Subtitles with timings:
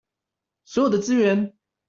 [0.65, 1.53] 所有的資源